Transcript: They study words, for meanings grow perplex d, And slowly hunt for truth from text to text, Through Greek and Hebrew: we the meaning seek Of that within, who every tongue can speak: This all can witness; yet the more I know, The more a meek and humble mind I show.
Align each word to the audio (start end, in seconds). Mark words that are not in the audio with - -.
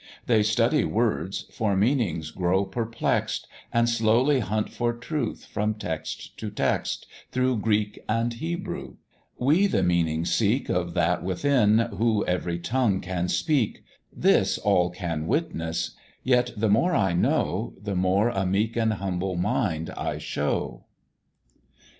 They 0.25 0.41
study 0.41 0.83
words, 0.83 1.45
for 1.51 1.75
meanings 1.75 2.31
grow 2.31 2.65
perplex 2.65 3.37
d, 3.37 3.45
And 3.71 3.87
slowly 3.87 4.39
hunt 4.39 4.71
for 4.71 4.93
truth 4.93 5.45
from 5.45 5.75
text 5.75 6.35
to 6.39 6.49
text, 6.49 7.05
Through 7.31 7.57
Greek 7.59 8.03
and 8.09 8.33
Hebrew: 8.33 8.95
we 9.37 9.67
the 9.67 9.83
meaning 9.83 10.25
seek 10.25 10.69
Of 10.69 10.95
that 10.95 11.21
within, 11.21 11.77
who 11.77 12.25
every 12.25 12.57
tongue 12.57 12.99
can 12.99 13.27
speak: 13.27 13.83
This 14.11 14.57
all 14.57 14.89
can 14.89 15.27
witness; 15.27 15.91
yet 16.23 16.51
the 16.57 16.67
more 16.67 16.95
I 16.95 17.13
know, 17.13 17.75
The 17.79 17.95
more 17.95 18.29
a 18.29 18.43
meek 18.43 18.75
and 18.75 18.93
humble 18.93 19.35
mind 19.35 19.91
I 19.91 20.17
show. 20.17 20.85